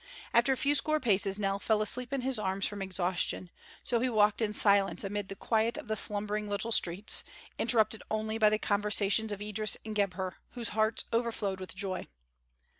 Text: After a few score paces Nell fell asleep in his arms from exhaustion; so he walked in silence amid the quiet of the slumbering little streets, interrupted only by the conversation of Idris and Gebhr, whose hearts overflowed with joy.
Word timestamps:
After 0.33 0.51
a 0.51 0.57
few 0.57 0.73
score 0.73 0.99
paces 0.99 1.37
Nell 1.37 1.59
fell 1.59 1.79
asleep 1.79 2.11
in 2.11 2.21
his 2.21 2.39
arms 2.39 2.65
from 2.65 2.81
exhaustion; 2.81 3.51
so 3.83 3.99
he 3.99 4.09
walked 4.09 4.41
in 4.41 4.51
silence 4.51 5.03
amid 5.03 5.29
the 5.29 5.35
quiet 5.35 5.77
of 5.77 5.87
the 5.87 5.95
slumbering 5.95 6.49
little 6.49 6.71
streets, 6.71 7.23
interrupted 7.59 8.01
only 8.09 8.39
by 8.39 8.49
the 8.49 8.57
conversation 8.57 9.31
of 9.31 9.41
Idris 9.43 9.77
and 9.85 9.93
Gebhr, 9.95 10.37
whose 10.53 10.69
hearts 10.69 11.05
overflowed 11.13 11.59
with 11.59 11.75
joy. 11.75 12.07